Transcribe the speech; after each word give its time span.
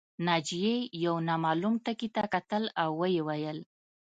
ناجیې 0.27 0.75
یو 1.05 1.15
نامعلوم 1.27 1.75
ټکي 1.85 2.09
ته 2.15 2.23
کتل 2.33 2.63
او 2.81 2.89
ویې 2.99 3.21
ویل 3.27 3.59